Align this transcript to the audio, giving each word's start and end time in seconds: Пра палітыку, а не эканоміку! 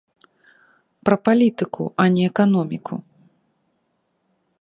Пра 1.09 1.17
палітыку, 1.27 1.83
а 2.03 2.05
не 2.15 2.23
эканоміку! 2.31 2.95